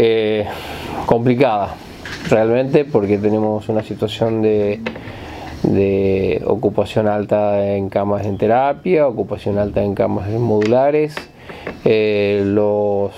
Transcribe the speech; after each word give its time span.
Eh, 0.00 0.46
complicada, 1.06 1.74
realmente, 2.30 2.84
porque 2.84 3.18
tenemos 3.18 3.68
una 3.68 3.82
situación 3.82 4.42
de, 4.42 4.78
de 5.64 6.40
ocupación 6.46 7.08
alta 7.08 7.66
en 7.74 7.88
camas 7.88 8.24
en 8.24 8.38
terapia, 8.38 9.08
ocupación 9.08 9.58
alta 9.58 9.82
en 9.82 9.96
camas 9.96 10.30
modulares, 10.30 11.16
eh, 11.84 12.42
los 12.44 13.10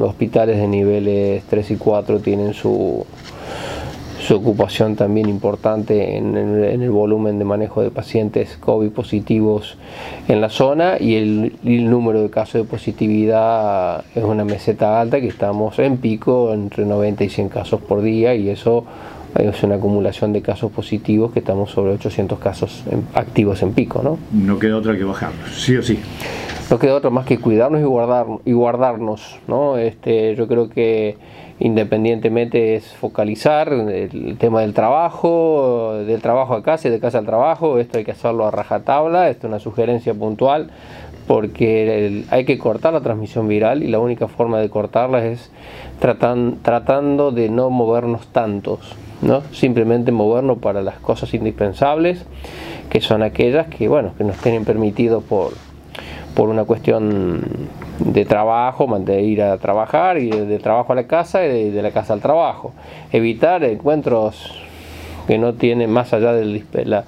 hospitales 0.00 0.56
de 0.56 0.68
niveles 0.68 1.44
3 1.50 1.70
y 1.72 1.76
4 1.76 2.20
tienen 2.20 2.54
su, 2.54 3.04
su 4.28 4.36
ocupación 4.36 4.94
también 4.94 5.26
importante 5.26 6.18
en 6.18 6.36
el, 6.36 6.90
volumen 6.90 7.38
de 7.38 7.46
manejo 7.46 7.80
de 7.80 7.90
pacientes 7.90 8.58
COVID 8.58 8.90
positivos 8.90 9.78
en 10.28 10.42
la 10.42 10.50
zona 10.50 10.98
y 11.00 11.14
el, 11.14 11.56
el, 11.64 11.88
número 11.88 12.20
de 12.20 12.28
casos 12.28 12.60
de 12.60 12.68
positividad 12.68 14.04
es 14.14 14.22
una 14.22 14.44
meseta 14.44 15.00
alta 15.00 15.18
que 15.22 15.28
estamos 15.28 15.78
en 15.78 15.96
pico 15.96 16.52
entre 16.52 16.84
90 16.84 17.24
y 17.24 17.30
100 17.30 17.48
casos 17.48 17.80
por 17.80 18.02
día 18.02 18.34
y 18.34 18.50
eso 18.50 18.84
es 19.34 19.62
una 19.62 19.76
acumulación 19.76 20.32
de 20.32 20.42
casos 20.42 20.70
positivos 20.72 21.32
que 21.32 21.40
estamos 21.40 21.70
sobre 21.70 21.92
800 21.92 22.38
casos 22.38 22.84
activos 23.14 23.62
en 23.62 23.72
pico. 23.72 24.02
¿no? 24.02 24.18
no 24.32 24.58
queda 24.58 24.76
otra 24.76 24.96
que 24.96 25.04
bajarlos, 25.04 25.50
sí 25.50 25.76
o 25.76 25.82
sí. 25.82 25.98
No 26.70 26.78
queda 26.78 26.94
otra 26.94 27.10
más 27.10 27.24
que 27.24 27.38
cuidarnos 27.38 27.80
y, 27.80 27.84
guardar, 27.84 28.26
y 28.44 28.52
guardarnos. 28.52 29.38
¿no? 29.46 29.78
Este, 29.78 30.34
yo 30.36 30.46
creo 30.46 30.68
que 30.68 31.16
independientemente 31.60 32.76
es 32.76 32.86
focalizar 32.94 33.72
el 33.72 34.36
tema 34.38 34.60
del 34.60 34.74
trabajo, 34.74 35.94
del 36.06 36.20
trabajo 36.20 36.54
a 36.54 36.62
casa 36.62 36.88
y 36.88 36.90
de 36.90 37.00
casa 37.00 37.18
al 37.18 37.26
trabajo, 37.26 37.78
esto 37.78 37.98
hay 37.98 38.04
que 38.04 38.12
hacerlo 38.12 38.46
a 38.46 38.50
rajatabla, 38.50 39.28
esto 39.28 39.46
es 39.46 39.50
una 39.50 39.58
sugerencia 39.58 40.14
puntual, 40.14 40.70
porque 41.28 42.24
hay 42.30 42.46
que 42.46 42.56
cortar 42.58 42.94
la 42.94 43.02
transmisión 43.02 43.46
viral 43.46 43.82
y 43.82 43.86
la 43.86 44.00
única 44.00 44.26
forma 44.28 44.58
de 44.58 44.70
cortarla 44.70 45.24
es 45.26 45.50
tratando 46.00 47.30
de 47.30 47.50
no 47.50 47.68
movernos 47.68 48.26
tantos. 48.28 48.96
¿no? 49.20 49.42
Simplemente 49.52 50.10
movernos 50.10 50.58
para 50.58 50.80
las 50.80 50.98
cosas 50.98 51.34
indispensables, 51.34 52.24
que 52.88 53.02
son 53.02 53.22
aquellas 53.22 53.66
que, 53.66 53.88
bueno, 53.88 54.12
que 54.16 54.24
nos 54.24 54.38
tienen 54.38 54.64
permitido 54.64 55.20
por, 55.20 55.52
por 56.34 56.48
una 56.48 56.64
cuestión 56.64 57.42
de 57.98 58.24
trabajo, 58.24 58.86
de 58.98 59.22
ir 59.22 59.42
a 59.42 59.58
trabajar 59.58 60.16
y 60.18 60.30
de, 60.30 60.58
trabajo 60.58 60.92
a 60.92 60.96
la 60.96 61.06
casa 61.06 61.44
y 61.44 61.70
de, 61.70 61.82
la 61.82 61.90
casa 61.90 62.14
al 62.14 62.20
trabajo. 62.20 62.72
Evitar 63.12 63.62
encuentros 63.64 64.50
que 65.26 65.36
no 65.36 65.52
tienen 65.54 65.90
más 65.90 66.14
allá 66.14 66.32
del 66.32 66.64
la, 66.84 67.04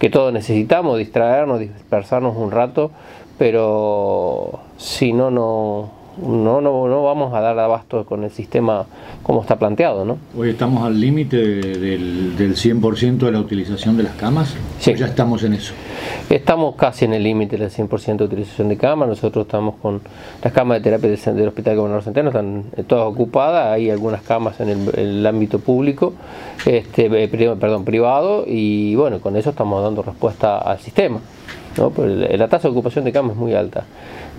que 0.00 0.08
todos 0.08 0.32
necesitamos, 0.32 0.98
distraernos, 0.98 1.60
dispersarnos 1.60 2.36
un 2.36 2.50
rato, 2.50 2.90
pero 3.40 4.60
si 4.76 5.14
no, 5.14 5.30
no, 5.30 5.88
no, 6.22 6.60
no, 6.60 6.88
no 6.88 7.02
vamos 7.04 7.32
a 7.32 7.40
dar 7.40 7.58
abasto 7.58 8.04
con 8.04 8.22
el 8.22 8.30
sistema 8.30 8.84
como 9.22 9.40
está 9.40 9.58
planteado. 9.58 10.04
¿no? 10.04 10.18
Hoy 10.36 10.50
estamos 10.50 10.84
al 10.84 11.00
límite 11.00 11.38
del, 11.38 12.36
del 12.36 12.54
100% 12.54 13.16
de 13.16 13.32
la 13.32 13.40
utilización 13.40 13.96
de 13.96 14.02
las 14.02 14.12
camas. 14.16 14.54
Sí. 14.78 14.92
ya 14.94 15.06
estamos 15.06 15.42
en 15.42 15.54
eso. 15.54 15.72
Estamos 16.28 16.74
casi 16.76 17.06
en 17.06 17.14
el 17.14 17.22
límite 17.22 17.56
del 17.56 17.70
100% 17.70 18.18
de 18.18 18.24
utilización 18.24 18.68
de 18.68 18.76
camas. 18.76 19.08
Nosotros 19.08 19.46
estamos 19.46 19.76
con 19.76 20.02
las 20.44 20.52
camas 20.52 20.76
de 20.76 20.84
terapia 20.84 21.08
del, 21.08 21.48
Hospital 21.48 21.76
Gobernador 21.76 22.04
Centeno, 22.04 22.28
están 22.28 22.64
eh, 22.76 22.82
todas 22.86 23.06
ocupadas. 23.06 23.72
Hay 23.72 23.88
algunas 23.88 24.20
camas 24.20 24.60
en 24.60 24.68
el, 24.68 25.26
ámbito 25.26 25.60
público, 25.60 26.12
este, 26.66 27.06
eh, 27.06 27.28
perdón, 27.28 27.86
privado, 27.86 28.44
y 28.46 28.94
bueno, 28.96 29.18
con 29.20 29.34
eso 29.36 29.48
estamos 29.48 29.82
dando 29.82 30.02
respuesta 30.02 30.58
al 30.58 30.78
sistema. 30.78 31.20
¿No? 31.76 31.92
la 32.06 32.48
tasa 32.48 32.68
de 32.68 32.72
ocupación 32.72 33.04
de 33.04 33.12
camas 33.12 33.32
es 33.32 33.38
muy 33.38 33.54
alta, 33.54 33.84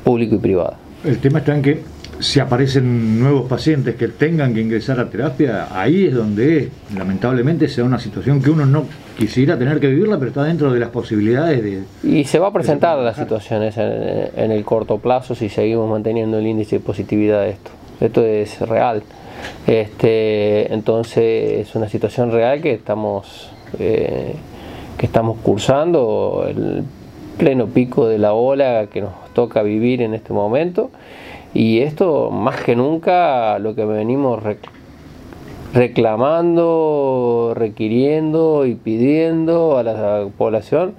público 0.04 0.36
y 0.36 0.40
privada. 0.40 0.78
El 1.04 1.20
tema 1.20 1.40
está 1.40 1.56
en 1.56 1.62
que 1.62 1.84
si 2.20 2.40
aparecen 2.40 3.20
nuevos 3.20 3.50
pacientes 3.50 3.96
que 3.96 4.08
tengan 4.08 4.54
que 4.54 4.62
ingresar 4.62 5.00
a 5.00 5.10
terapia, 5.10 5.68
ahí 5.72 6.06
es 6.06 6.14
donde 6.14 6.70
lamentablemente 6.96 7.68
se 7.68 7.82
da 7.82 7.88
una 7.88 8.00
situación 8.00 8.42
que 8.42 8.52
uno 8.52 8.66
no 8.66 8.86
quisiera 9.18 9.58
tener 9.58 9.80
que 9.80 9.88
vivirla, 9.88 10.18
pero 10.18 10.30
está 10.30 10.44
dentro 10.44 10.72
de 10.72 10.80
las 10.80 10.90
posibilidades 10.90 11.64
de... 11.64 11.84
Y 12.04 12.26
se 12.26 12.38
va 12.38 12.50
a 12.50 12.54
presentar 12.54 13.00
las 13.00 13.18
situaciones 13.18 13.76
en, 13.78 14.30
en, 14.36 14.52
el 14.52 14.64
corto 14.64 15.00
plazo 15.00 15.34
si 15.34 15.50
seguimos 15.50 15.90
manteniendo 15.90 16.38
el 16.38 16.46
índice 16.46 16.78
de 16.78 16.80
positividad 16.82 17.42
de 17.42 17.50
esto. 17.52 17.72
Esto 18.00 18.24
es 18.24 18.60
real. 18.62 19.04
Este, 19.66 20.72
entonces 20.74 21.68
es 21.68 21.76
una 21.76 21.90
situación 21.90 22.32
real 22.32 22.62
que 22.62 22.74
estamos, 22.74 23.50
eh, 23.80 24.36
que 24.98 25.06
estamos 25.06 25.40
cursando, 25.40 26.46
el 26.48 26.84
pleno 27.42 27.66
pico 27.66 28.08
de 28.08 28.20
la 28.20 28.34
ola 28.34 28.86
que 28.94 29.02
nos 29.02 29.14
toca 29.34 29.64
vivir 29.64 30.04
en 30.04 30.14
este 30.14 30.32
momento. 30.32 30.92
Y 31.56 31.80
esto 31.80 32.30
más 32.30 32.62
que 32.62 32.76
nunca 32.76 33.58
lo 33.58 33.74
que 33.74 33.84
venimos 33.84 34.44
reclamando, 35.74 37.54
requiriendo 37.56 38.68
y 38.68 38.76
pidiendo 38.76 39.80
a 39.80 39.84
la 39.84 40.28
población 40.38 40.94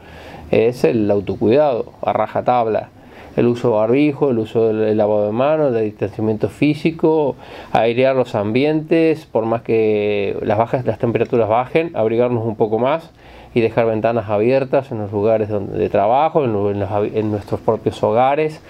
es 0.51 0.83
el 0.83 1.09
autocuidado, 1.13 1.93
a 2.03 2.13
rajatabla. 2.13 2.89
El 3.37 3.47
uso 3.47 3.69
de 3.69 3.75
barbijo, 3.77 4.31
el 4.31 4.41
uso 4.41 4.73
del 4.73 4.97
lavado 4.97 5.27
de 5.27 5.33
manos, 5.33 5.77
el 5.77 5.85
distanciamiento 5.85 6.49
físico, 6.49 7.37
airear 7.71 8.17
los 8.17 8.35
ambientes, 8.35 9.27
por 9.27 9.47
más 9.47 9.63
que 9.63 10.37
las 10.43 10.59
bajas 10.59 10.85
las 10.87 10.99
temperaturas 10.99 11.49
bajen, 11.49 11.93
abrigarnos 11.95 12.45
un 12.45 12.57
poco 12.57 12.81
más 12.81 13.13
y 13.55 13.61
dejar 13.61 13.87
ventanas 13.87 14.29
abiertas 14.29 14.91
en 14.93 14.99
los 14.99 15.13
lugares 15.13 15.49
donde, 15.49 15.79
de 15.79 15.89
trabajo, 15.89 16.45
en, 16.45 17.31
nuestros 17.31 17.61
propios 17.61 18.03
hogares, 18.03 18.61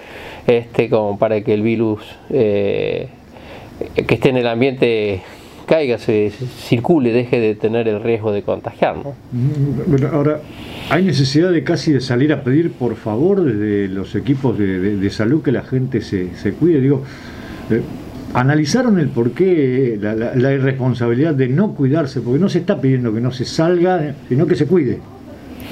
este, 0.47 0.89
como 0.89 1.19
para 1.19 1.41
que 1.43 1.55
el 1.55 1.63
virus 1.63 2.03
eh, 2.31 3.09
que 3.95 4.15
esté 4.15 4.31
en 4.31 4.39
el 4.39 4.47
ambiente 4.47 5.23
caiga, 5.67 5.99
se, 5.99 6.31
circule, 6.31 7.13
deje 7.13 7.41
de 7.41 7.55
tener 7.55 7.89
el 7.89 8.03
riesgo 8.03 8.33
de 8.33 8.43
contagiar. 8.43 8.97
Bueno, 9.31 10.09
ahora, 10.13 10.41
¿hay 10.91 11.05
necesidad 11.05 11.51
de 11.51 11.63
casi 11.65 11.93
de 11.93 12.01
salir 12.01 12.33
a 12.33 12.43
pedir 12.43 12.73
por 12.73 12.97
favor 12.97 13.43
desde 13.45 13.89
los 13.89 14.15
equipos 14.15 14.59
de, 14.59 15.11
salud 15.11 15.43
que 15.43 15.53
la 15.53 15.63
gente 15.63 16.01
se, 16.01 16.35
se 16.37 16.53
cuide? 16.53 16.81
Digo, 16.81 17.03
eh, 17.71 17.81
analizaron 18.35 18.99
el 18.99 19.09
porqué, 19.09 19.99
la, 20.01 20.53
irresponsabilidad 20.53 21.35
de 21.35 21.49
no 21.49 21.75
cuidarse, 21.75 22.21
porque 22.21 22.39
no 22.39 22.49
se 22.49 22.59
está 22.59 22.81
pidiendo 22.81 23.13
que 23.13 23.21
no 23.21 23.31
se 23.31 23.45
salga, 23.45 24.15
sino 24.29 24.47
que 24.47 24.55
se 24.55 24.67
cuide. 24.67 24.99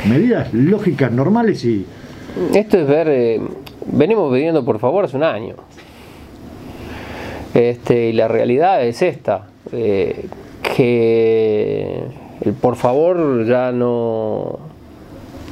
Medidas 0.08 0.52
lógicas, 0.52 1.12
normales 1.12 1.64
y... 1.64 1.86
Esto 2.54 2.78
es 2.78 2.86
ver, 2.86 3.08
eh, 3.08 3.40
venimos 3.86 4.32
pidiendo 4.32 4.64
por 4.64 4.78
favor 4.78 5.04
hace 5.04 5.16
un 5.16 5.24
año. 5.24 5.54
Este, 7.54 8.10
y 8.10 8.12
la 8.12 8.28
realidad 8.28 8.84
es 8.84 9.02
esta, 9.02 9.48
eh, 9.72 10.26
que 10.62 12.04
el 12.42 12.52
por 12.52 12.76
favor 12.76 13.44
ya 13.44 13.72
no, 13.72 14.60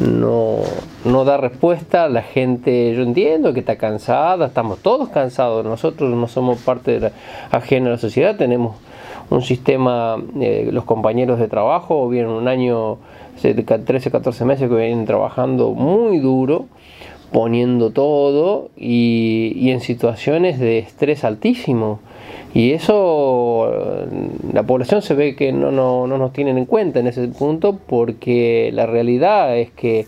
no, 0.00 0.62
no 1.04 1.24
da 1.24 1.36
respuesta, 1.36 2.08
la 2.08 2.22
gente, 2.22 2.94
yo 2.94 3.02
entiendo 3.02 3.54
que 3.54 3.60
está 3.60 3.76
cansada, 3.76 4.46
estamos 4.46 4.80
todos 4.80 5.08
cansados, 5.10 5.64
nosotros 5.64 6.10
no 6.10 6.26
somos 6.28 6.58
parte 6.58 6.92
de 6.92 7.00
la, 7.00 7.12
ajena 7.50 7.88
a 7.88 7.92
la 7.92 7.98
sociedad, 7.98 8.36
tenemos 8.36 8.76
un 9.30 9.42
sistema, 9.42 10.16
eh, 10.40 10.68
los 10.72 10.84
compañeros 10.84 11.38
de 11.38 11.48
trabajo, 11.48 12.08
vienen 12.08 12.30
un 12.30 12.48
año, 12.48 12.98
13, 13.40 14.10
14 14.10 14.44
meses 14.44 14.68
que 14.68 14.74
vienen 14.74 15.04
trabajando 15.04 15.70
muy 15.70 16.18
duro, 16.18 16.66
poniendo 17.32 17.90
todo 17.90 18.70
y, 18.76 19.52
y 19.54 19.70
en 19.70 19.80
situaciones 19.80 20.58
de 20.58 20.78
estrés 20.78 21.24
altísimo. 21.24 22.00
Y 22.54 22.72
eso 22.72 23.70
la 24.52 24.62
población 24.62 25.02
se 25.02 25.14
ve 25.14 25.36
que 25.36 25.52
no, 25.52 25.70
no, 25.70 26.06
no, 26.06 26.16
nos 26.16 26.32
tienen 26.32 26.56
en 26.56 26.64
cuenta 26.64 26.98
en 26.98 27.06
ese 27.06 27.28
punto 27.28 27.78
porque 27.86 28.70
la 28.72 28.86
realidad 28.86 29.56
es 29.58 29.70
que 29.70 30.06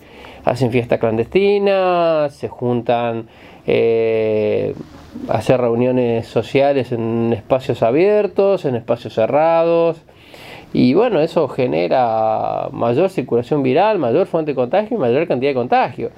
hacen 0.50 0.70
fiestas 0.70 0.98
clandestinas, 0.98 2.34
se 2.34 2.48
juntan 2.48 3.28
eh, 3.66 4.74
a 5.28 5.38
hacer 5.38 5.60
reuniones 5.60 6.26
sociales 6.26 6.92
en 6.92 7.32
espacios 7.32 7.82
abiertos, 7.82 8.64
en 8.64 8.74
espacios 8.74 9.14
cerrados. 9.14 10.02
Y 10.72 10.94
bueno, 10.94 11.20
eso 11.20 11.48
genera 11.48 12.68
mayor 12.72 13.10
circulación 13.10 13.62
viral, 13.62 13.98
mayor 13.98 14.26
fuente 14.26 14.52
de 14.52 14.54
contagio 14.54 14.96
y 14.96 15.00
mayor 15.00 15.26
cantidad 15.26 15.50
de 15.50 15.54
contagio. 15.54 16.10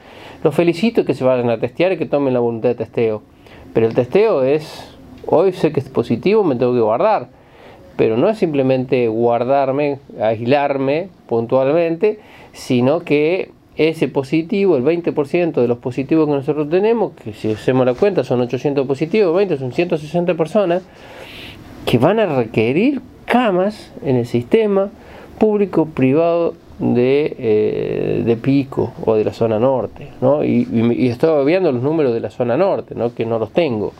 Los 0.42 0.54
felicito 0.54 1.04
que 1.04 1.14
se 1.14 1.24
vayan 1.24 1.50
a 1.50 1.58
testear 1.58 1.92
y 1.92 1.98
que 1.98 2.06
tomen 2.06 2.34
la 2.34 2.40
voluntad 2.40 2.70
de 2.70 2.74
testeo. 2.74 3.22
Pero 3.72 3.86
el 3.86 3.94
testeo 3.94 4.42
es 4.42 4.92
Hoy 5.26 5.52
sé 5.52 5.72
que 5.72 5.80
es 5.80 5.88
positivo, 5.88 6.42
me 6.42 6.56
tengo 6.56 6.74
que 6.74 6.80
guardar. 6.80 7.28
Pero 7.96 8.16
no 8.16 8.28
es 8.28 8.38
simplemente 8.38 9.06
guardarme, 9.08 9.98
aislarme 10.20 11.08
puntualmente, 11.28 12.18
sino 12.52 13.00
que 13.00 13.50
ese 13.76 14.08
positivo, 14.08 14.76
el 14.76 14.84
20% 14.84 15.52
de 15.52 15.68
los 15.68 15.78
positivos 15.78 16.26
que 16.26 16.32
nosotros 16.32 16.68
tenemos, 16.68 17.12
que 17.12 17.32
si 17.32 17.52
hacemos 17.52 17.86
la 17.86 17.94
cuenta 17.94 18.24
son 18.24 18.40
800 18.40 18.86
positivos, 18.86 19.34
20 19.34 19.56
son 19.56 19.72
160 19.72 20.34
personas, 20.34 20.82
que 21.86 21.98
van 21.98 22.20
a 22.20 22.26
requerir 22.26 23.00
camas 23.24 23.92
en 24.04 24.16
el 24.16 24.26
sistema 24.26 24.90
público 25.38 25.86
privado 25.86 26.54
de, 26.78 27.36
eh, 27.38 28.22
de 28.24 28.36
Pico 28.36 28.92
o 29.04 29.14
de 29.14 29.24
la 29.24 29.32
zona 29.32 29.58
norte. 29.58 30.08
¿no? 30.20 30.44
Y, 30.44 30.68
y, 30.70 31.08
estoy 31.08 31.44
viendo 31.46 31.72
los 31.72 31.82
números 31.82 32.12
de 32.12 32.20
la 32.20 32.30
zona 32.30 32.56
norte, 32.56 32.94
¿no? 32.94 33.14
que 33.14 33.24
no 33.24 33.38
los 33.38 33.52
tengo. 33.52 33.92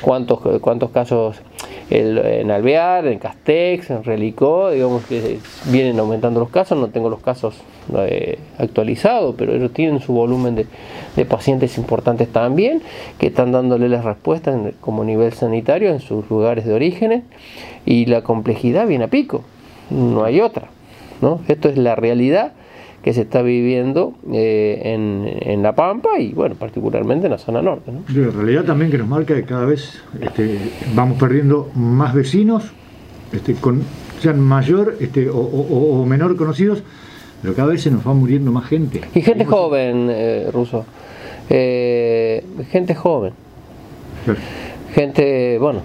cuántos, 0.00 0.40
cuántos 0.60 0.90
casos 0.90 1.40
en 1.90 2.50
Alvear, 2.50 3.06
en 3.06 3.18
Castex, 3.18 3.90
en 3.90 4.04
Relicó, 4.04 4.70
digamos 4.70 5.04
que 5.04 5.38
vienen 5.70 5.98
aumentando 5.98 6.40
los 6.40 6.50
casos, 6.50 6.78
no 6.78 6.88
tengo 6.88 7.10
los 7.10 7.20
casos 7.20 7.56
eh, 7.96 8.38
actualizados, 8.58 9.34
pero 9.36 9.54
ellos 9.54 9.72
tienen 9.72 10.00
su 10.00 10.12
volumen 10.12 10.54
de, 10.54 11.24
pacientes 11.24 11.78
importantes 11.78 12.28
también, 12.28 12.82
que 13.18 13.26
están 13.28 13.52
dándole 13.52 13.88
las 13.88 14.04
respuestas 14.04 14.58
como 14.80 15.04
nivel 15.04 15.32
sanitario 15.32 15.90
en 15.90 16.00
sus 16.00 16.28
lugares 16.30 16.64
de 16.64 16.74
origen 16.74 17.24
y 17.84 18.06
la 18.06 18.22
complejidad 18.22 18.86
viene 18.86 19.04
a 19.04 19.08
pico, 19.08 19.42
no 19.90 20.24
hay 20.24 20.40
otra. 20.40 20.68
¿no? 21.20 21.40
Esto 21.48 21.68
es 21.68 21.78
la 21.78 21.94
realidad 21.94 22.52
que 23.02 23.12
se 23.12 23.22
está 23.22 23.42
viviendo 23.42 24.14
eh, 24.32 24.80
en, 24.84 25.62
La 25.62 25.74
Pampa 25.74 26.18
y, 26.18 26.32
bueno, 26.32 26.54
particularmente 26.54 27.26
en 27.26 27.32
la 27.32 27.38
zona 27.38 27.60
norte. 27.60 27.90
¿no? 27.90 28.02
En 28.08 28.32
realidad 28.32 28.64
también 28.64 28.90
que 28.90 28.98
nos 28.98 29.08
marca 29.08 29.34
que 29.34 29.42
cada 29.42 29.64
vez 29.64 30.00
este, 30.20 30.58
vamos 30.94 31.18
perdiendo 31.18 31.70
más 31.74 32.14
vecinos, 32.14 32.70
este, 33.32 33.54
con, 33.54 33.82
sean 34.20 34.40
mayor 34.40 34.96
este, 35.00 35.28
o, 35.32 36.04
menor 36.06 36.36
conocidos, 36.36 36.82
pero 37.42 37.54
cada 37.54 37.68
vez 37.68 37.82
se 37.82 37.90
nos 37.90 38.06
va 38.06 38.14
muriendo 38.14 38.52
más 38.52 38.66
gente. 38.66 39.00
Y 39.14 39.22
gente 39.22 39.44
joven, 39.44 40.08
eh, 40.08 40.48
Ruso. 40.52 40.84
Eh, 41.50 42.44
gente 42.70 42.94
joven. 42.94 43.32
Gente, 44.94 45.58
bueno, 45.58 45.80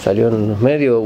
salió 0.00 0.28
en 0.28 0.48
los 0.48 0.60
medios 0.62 1.02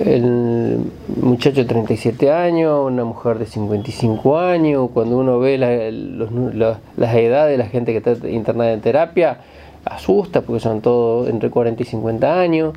el 0.00 0.78
muchacho 1.20 1.56
de 1.56 1.64
37 1.66 2.30
años, 2.32 2.80
una 2.86 3.04
mujer 3.04 3.38
de 3.38 3.46
55 3.46 4.38
años, 4.38 4.90
cuando 4.92 5.18
uno 5.18 5.38
ve 5.38 5.58
las 5.58 7.14
edades 7.14 7.52
de 7.52 7.58
la 7.58 7.66
gente 7.66 7.92
que 7.92 7.98
está 7.98 8.28
internada 8.28 8.72
en 8.72 8.80
terapia, 8.80 9.38
asusta 9.84 10.40
porque 10.40 10.60
son 10.60 10.80
todos 10.80 11.28
entre 11.28 11.50
40 11.50 11.82
y 11.82 11.86
50 11.86 12.40
años. 12.40 12.74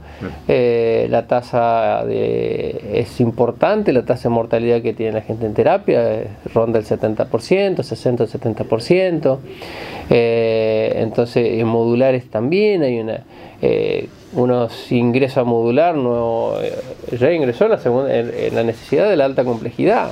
Eh, 0.48 1.08
la 1.10 1.28
tasa 1.28 2.04
de, 2.06 3.00
es 3.00 3.20
importante, 3.20 3.94
la 3.94 4.04
tasa 4.04 4.30
de 4.30 4.36
mortalidad 4.36 4.82
que 4.82 4.94
tiene 4.94 5.14
la 5.14 5.22
gente 5.22 5.46
en 5.46 5.54
terapia 5.54 6.14
eh, 6.14 6.28
ronda 6.54 6.80
el 6.80 6.86
70%, 6.86 7.28
60-70%. 7.78 9.38
Eh, 10.10 10.94
entonces, 10.98 11.60
en 11.60 11.68
modulares 11.68 12.30
también 12.30 12.84
hay 12.84 13.00
una 13.00 13.22
uno 14.34 14.70
si 14.70 14.98
ingresa 14.98 15.42
a 15.42 15.44
modular 15.44 15.96
no 15.96 16.54
ya 17.12 17.32
ingresó 17.32 17.66
en 17.66 17.72
la, 17.72 17.78
segunda, 17.80 18.10
necesidad 18.64 19.10
de 19.10 19.16
la 19.16 19.26
alta 19.26 19.44
complejidad 19.44 20.12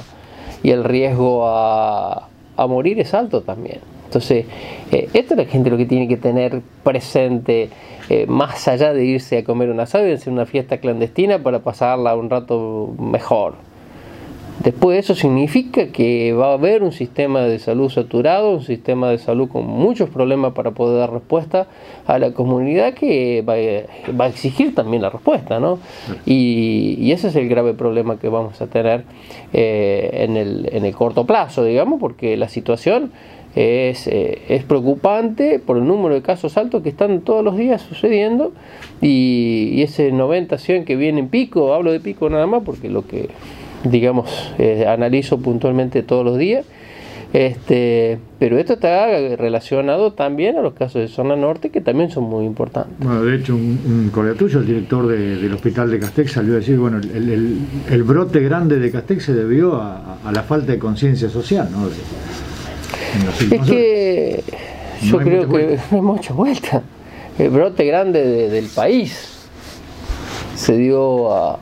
y 0.63 0.71
el 0.71 0.83
riesgo 0.83 1.47
a, 1.47 2.27
a 2.57 2.67
morir 2.67 2.99
es 2.99 3.13
alto 3.13 3.41
también. 3.41 3.79
Entonces, 4.05 4.45
eh, 4.91 5.09
esto 5.13 5.33
es 5.33 5.37
la 5.37 5.45
gente 5.45 5.69
lo 5.69 5.77
que 5.77 5.85
tiene 5.85 6.07
que 6.07 6.15
tener 6.15 6.61
presente, 6.83 7.69
eh, 8.09 8.25
más 8.27 8.67
allá 8.67 8.93
de 8.93 9.03
irse 9.03 9.39
a 9.39 9.43
comer 9.43 9.69
un 9.69 9.79
asado 9.79 10.07
y 10.07 10.13
hacer 10.13 10.31
una 10.31 10.45
fiesta 10.45 10.77
clandestina 10.77 11.39
para 11.39 11.59
pasarla 11.59 12.15
un 12.15 12.29
rato 12.29 12.93
mejor. 12.97 13.55
Después 14.63 14.99
eso 14.99 15.15
significa 15.15 15.87
que 15.87 16.33
va 16.33 16.51
a 16.51 16.53
haber 16.53 16.81
un 16.81 16.91
sistema 16.91 17.41
de 17.41 17.59
salud 17.59 17.89
saturado, 17.89 18.51
un 18.51 18.63
sistema 18.63 19.09
de 19.09 19.17
salud 19.17 19.49
con 19.49 19.67
muchos 19.67 20.09
problemas 20.09 20.53
para 20.53 20.71
poder 20.71 20.99
dar 20.99 21.11
respuesta 21.11 21.67
a 22.07 22.17
la 22.19 22.31
comunidad 22.31 22.93
que 22.93 23.43
va, 23.47 24.23
a 24.23 24.27
exigir 24.27 24.73
también 24.73 25.01
la 25.01 25.09
respuesta, 25.09 25.59
¿no? 25.59 25.79
Y, 26.25 27.11
ese 27.11 27.29
es 27.29 27.35
el 27.35 27.47
grave 27.47 27.73
problema 27.73 28.17
que 28.17 28.27
vamos 28.27 28.61
a 28.61 28.67
tener 28.67 29.03
eh, 29.53 30.09
en, 30.13 30.35
el, 30.35 30.69
en, 30.71 30.83
el, 30.83 30.93
corto 30.93 31.25
plazo, 31.25 31.63
digamos, 31.63 31.99
porque 31.99 32.35
la 32.35 32.49
situación 32.49 33.11
es, 33.55 34.07
eh, 34.07 34.41
es 34.49 34.63
preocupante 34.63 35.59
por 35.59 35.77
el 35.77 35.87
número 35.87 36.13
de 36.13 36.21
casos 36.21 36.57
altos 36.57 36.83
que 36.83 36.89
están 36.89 37.21
todos 37.21 37.43
los 37.43 37.55
días 37.55 37.81
sucediendo 37.81 38.51
y, 39.01 39.81
ese 39.81 40.11
90, 40.11 40.57
100 40.57 40.85
que 40.85 40.95
viene 40.95 41.21
en 41.21 41.29
pico, 41.29 41.73
hablo 41.73 41.91
de 41.91 41.99
pico 41.99 42.29
nada 42.29 42.47
más 42.47 42.63
porque 42.63 42.89
lo 42.89 43.07
que 43.07 43.29
digamos, 43.85 44.53
eh, 44.57 44.85
analizo 44.87 45.39
puntualmente 45.39 46.03
todos 46.03 46.25
los 46.25 46.37
días. 46.37 46.65
Este, 47.33 48.17
pero 48.39 48.57
esto 48.57 48.73
está 48.73 49.07
relacionado 49.35 50.13
también 50.13 50.57
a 50.57 50.61
los 50.61 50.73
casos 50.73 51.01
de 51.01 51.09
zona 51.09 51.35
norte 51.35 51.69
que 51.69 51.81
también 51.81 52.09
son 52.09 52.23
muy 52.23 52.45
importantes. 52.45 52.93
Bueno, 52.99 53.25
de 53.25 53.35
hecho, 53.35 53.55
un, 53.55 54.09
colega 54.13 54.35
tuyo, 54.35 54.59
el 54.59 54.65
director 54.65 55.05
del 55.07 55.53
hospital 55.53 55.91
de 55.91 55.99
Castex, 55.99 56.31
salió 56.31 56.53
a 56.53 56.57
decir, 56.57 56.77
bueno, 56.77 57.01
el, 57.01 58.03
brote 58.03 58.39
grande 58.39 58.79
de 58.79 58.89
Castex 58.89 59.25
se 59.25 59.33
debió 59.33 59.75
a, 59.81 60.17
la 60.31 60.43
falta 60.43 60.71
de 60.71 60.79
conciencia 60.79 61.27
social, 61.27 61.67
¿no? 61.71 61.89
es 63.53 63.61
que 63.69 64.43
yo 65.01 65.17
creo 65.17 65.49
que 65.49 65.77
no 65.91 65.97
hay 65.97 66.01
mucha 66.01 66.33
vuelta. 66.33 66.83
El 67.37 67.49
brote 67.49 67.83
grande 67.83 68.49
del 68.49 68.67
país 68.67 69.35
se 70.55 70.77
dio 70.77 71.33
a, 71.33 71.59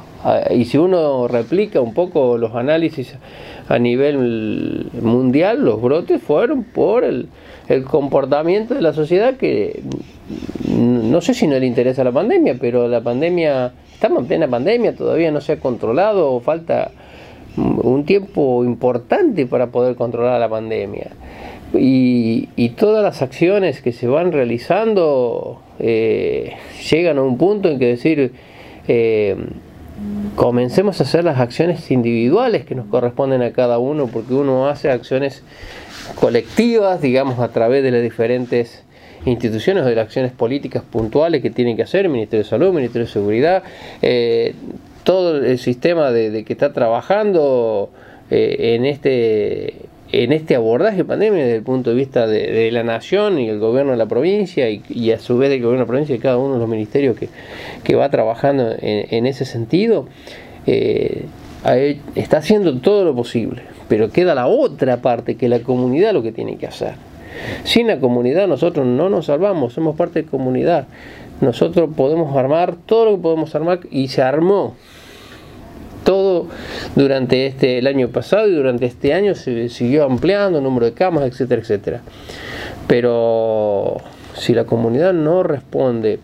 y 0.51 0.65
si 0.65 0.77
uno 0.77 1.27
replica 1.27 1.81
un 1.81 1.93
poco 1.93 2.37
los 2.37 2.55
análisis 2.55 3.15
a 3.67 3.77
nivel 3.77 4.89
mundial, 5.01 5.63
los 5.63 5.81
brotes 5.81 6.21
fueron 6.21 6.63
por 6.63 7.03
el, 7.03 7.27
comportamiento 7.89 8.73
de 8.73 8.81
la 8.81 8.93
sociedad 8.93 9.35
que 9.35 9.81
no 10.67 11.21
sé 11.21 11.33
si 11.33 11.47
no 11.47 11.57
le 11.57 11.65
interesa 11.65 12.03
la 12.03 12.11
pandemia, 12.11 12.57
pero 12.59 12.87
la 12.87 13.01
pandemia, 13.01 13.73
estamos 13.93 14.19
en 14.19 14.27
plena 14.27 14.47
pandemia, 14.47 14.95
todavía 14.95 15.31
no 15.31 15.41
se 15.41 15.53
ha 15.53 15.59
controlado, 15.59 16.39
falta 16.39 16.91
un 17.57 18.03
tiempo 18.05 18.63
importante 18.63 19.45
para 19.45 19.67
poder 19.67 19.95
controlar 19.95 20.39
la 20.39 20.49
pandemia. 20.49 21.11
Y, 21.73 22.69
todas 22.77 23.03
las 23.03 23.21
acciones 23.21 23.81
que 23.81 23.91
se 23.91 24.07
van 24.07 24.31
realizando 24.31 25.61
eh, 25.79 26.53
llegan 26.89 27.17
a 27.17 27.23
un 27.23 27.37
punto 27.37 27.69
en 27.69 27.79
que 27.79 27.87
decir, 27.87 28.33
eh, 28.87 29.35
comencemos 30.35 30.99
a 30.99 31.03
hacer 31.03 31.23
las 31.23 31.39
acciones 31.39 31.89
individuales 31.91 32.65
que 32.65 32.75
nos 32.75 32.87
corresponden 32.87 33.41
a 33.41 33.51
cada 33.51 33.77
uno, 33.77 34.07
porque 34.07 34.33
uno 34.33 34.67
hace 34.67 34.89
acciones 34.89 35.43
colectivas, 36.15 37.01
digamos, 37.01 37.39
a 37.39 37.49
través 37.49 37.83
de 37.83 37.91
las 37.91 38.01
diferentes 38.01 38.83
instituciones 39.25 39.83
o 39.83 39.87
de 39.87 39.95
las 39.95 40.05
acciones 40.05 40.31
políticas 40.31 40.83
puntuales 40.83 41.41
que 41.41 41.49
tienen 41.49 41.75
que 41.75 41.83
hacer, 41.83 42.05
el 42.05 42.11
Ministerio 42.11 42.43
de 42.43 42.49
Salud, 42.49 42.67
el 42.67 42.73
Ministerio 42.73 43.05
de 43.05 43.11
Seguridad, 43.11 43.63
eh, 44.01 44.53
todo 45.03 45.37
el 45.37 45.59
sistema 45.59 46.11
de, 46.11 46.43
que 46.43 46.53
está 46.53 46.73
trabajando 46.73 47.89
eh, 48.29 48.75
en 48.75 48.85
este 48.85 49.75
en 50.13 50.31
este 50.31 50.55
abordaje 50.55 51.03
pandemia 51.03 51.43
desde 51.43 51.55
el 51.57 51.63
punto 51.63 51.89
de 51.89 51.95
vista 51.95 52.27
de, 52.27 52.69
la 52.71 52.83
nación 52.83 53.39
y 53.39 53.49
el 53.49 53.57
gobierno 53.57 53.93
de 53.93 53.97
la 53.97 54.05
provincia 54.05 54.69
y, 54.69 55.11
a 55.11 55.17
su 55.17 55.39
vez 55.39 55.49
del 55.49 55.59
gobierno 55.59 55.79
de 55.79 55.85
la 55.85 55.87
provincia 55.87 56.15
y 56.15 56.19
cada 56.19 56.37
uno 56.37 56.53
de 56.53 56.59
los 56.59 56.69
ministerios 56.69 57.17
que, 57.17 57.95
va 57.95 58.09
trabajando 58.09 58.75
en, 58.79 59.25
ese 59.25 59.43
sentido, 59.45 60.07
eh, 60.67 61.25
está 62.13 62.37
haciendo 62.37 62.79
todo 62.79 63.03
lo 63.05 63.15
posible. 63.15 63.63
Pero 63.89 64.11
queda 64.11 64.35
la 64.35 64.45
otra 64.45 64.97
parte, 64.97 65.35
que 65.35 65.49
la 65.49 65.59
comunidad 65.59 66.13
lo 66.13 66.21
que 66.21 66.31
tiene 66.31 66.57
que 66.57 66.67
hacer. 66.67 66.93
Sin 67.63 67.87
la 67.87 67.99
comunidad 67.99 68.47
nosotros 68.47 68.85
no 68.85 69.09
nos 69.09 69.25
salvamos, 69.25 69.73
somos 69.73 69.95
parte 69.95 70.21
de 70.21 70.29
comunidad. 70.29 70.85
Nosotros 71.41 71.89
podemos 71.97 72.37
armar 72.37 72.75
todo 72.85 73.05
lo 73.05 73.11
que 73.15 73.21
podemos 73.23 73.55
armar 73.55 73.79
y 73.89 74.09
se 74.09 74.21
armó 74.21 74.75
durante 76.95 77.47
este 77.47 77.77
el 77.77 77.87
año 77.87 78.09
pasado 78.09 78.47
y 78.47 78.55
durante 78.55 78.85
este 78.85 79.13
año 79.13 79.35
se 79.35 79.69
siguió 79.69 80.05
ampliando 80.05 80.59
el 80.59 80.63
número 80.63 80.85
de 80.85 80.93
camas, 80.93 81.25
etcétera, 81.25 81.61
etcétera. 81.61 82.01
Pero 82.87 83.97
si 84.35 84.53
la 84.53 84.65
comunidad 84.65 85.13
no 85.13 85.43
responde 85.43 86.19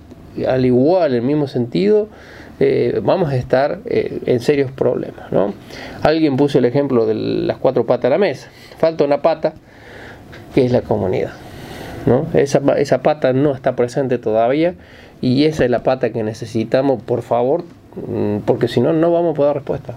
al 0.48 0.66
igual, 0.66 1.12
en 1.12 1.18
el 1.18 1.22
mismo 1.24 1.48
sentido, 1.48 2.08
eh, 2.60 3.00
vamos 3.04 3.30
a 3.32 3.36
estar 3.36 3.80
eh, 3.86 4.20
en 4.26 4.40
serios 4.40 4.72
problemas. 4.72 5.32
¿no? 5.32 5.54
Alguien 6.04 6.38
puso 6.38 6.60
el 6.60 6.66
ejemplo 6.66 7.06
de 7.06 7.16
las 7.16 7.58
cuatro 7.58 7.86
patas 7.86 8.06
a 8.06 8.10
la 8.10 8.18
mesa. 8.18 8.50
Falta 8.78 9.04
una 9.04 9.22
pata, 9.22 9.54
que 10.54 10.66
es 10.66 10.72
la 10.72 10.82
comunidad. 10.82 11.32
¿no? 12.06 12.28
Esa, 12.34 12.62
esa 12.78 13.02
pata 13.02 13.34
no 13.34 13.54
está 13.54 13.76
presente 13.76 14.18
todavía 14.18 14.76
y 15.22 15.46
esa 15.46 15.66
es 15.66 15.72
la 15.72 15.84
pata 15.84 16.12
que 16.12 16.24
necesitamos, 16.24 17.02
por 17.04 17.22
favor, 17.22 17.64
porque 18.46 18.68
si 18.68 18.82
no, 18.82 18.94
no 18.94 19.12
vamos 19.12 19.34
a 19.34 19.36
poder 19.36 19.50
dar 19.50 19.56
respuesta. 19.58 19.96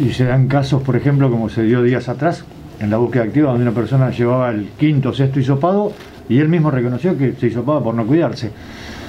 Y 0.00 0.12
se 0.12 0.24
dan 0.24 0.48
casos, 0.48 0.82
por 0.82 0.96
ejemplo, 0.96 1.30
como 1.30 1.48
se 1.48 1.62
dio 1.62 1.82
días 1.82 2.08
atrás, 2.08 2.44
en 2.80 2.90
la 2.90 2.96
búsqueda 2.96 3.24
activa, 3.24 3.50
donde 3.50 3.62
una 3.62 3.74
persona 3.74 4.10
llevaba 4.10 4.50
el 4.50 4.68
quinto 4.78 5.10
o 5.10 5.12
sexto 5.12 5.40
hisopado 5.40 5.92
y 6.28 6.38
él 6.38 6.48
mismo 6.48 6.70
reconoció 6.70 7.16
que 7.16 7.34
se 7.34 7.48
hisopaba 7.48 7.82
por 7.82 7.94
no 7.94 8.06
cuidarse. 8.06 8.50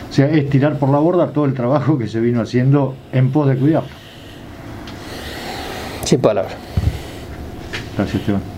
O 0.10 0.13
sea, 0.13 0.30
es 0.30 0.50
tirar 0.50 0.78
por 0.78 0.90
la 0.90 1.00
borda 1.00 1.28
todo 1.32 1.46
el 1.46 1.54
trabajo 1.54 1.98
que 1.98 2.08
se 2.08 2.20
vino 2.20 2.42
haciendo 2.42 2.96
en 3.12 3.32
pos 3.32 3.48
de 3.48 3.56
cuidarlo. 3.56 3.90
Sin 6.04 6.20
palabras. 6.20 6.56
Gracias, 7.98 8.22
Esteban. 8.22 8.52